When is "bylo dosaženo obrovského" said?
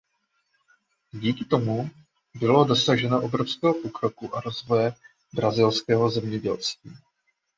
2.35-3.73